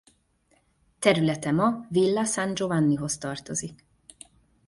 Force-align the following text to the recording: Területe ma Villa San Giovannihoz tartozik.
Területe 0.99 1.51
ma 1.51 1.85
Villa 1.89 2.23
San 2.25 2.53
Giovannihoz 2.53 3.17
tartozik. 3.17 3.85